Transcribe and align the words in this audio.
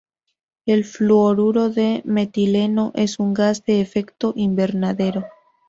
El 0.65 0.83
fluoruro 0.83 1.69
de 1.69 2.01
metileno 2.05 2.91
es 2.95 3.19
un 3.19 3.35
gas 3.35 3.63
de 3.65 3.81
efecto 3.81 4.33
Invernadero. 4.35 5.27